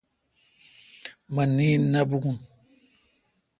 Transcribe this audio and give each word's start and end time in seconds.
مہ 1.33 1.43
نیند 1.55 1.85
نہ 1.93 2.01
بوُن 2.09 2.35